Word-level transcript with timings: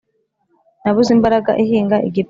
Nabuze 0.83 1.09
imbaraga 1.17 1.51
ihinga 1.63 1.97
igipimo 2.07 2.19